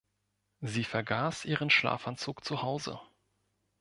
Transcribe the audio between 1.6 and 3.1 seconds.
Schlafanzug zu Hause.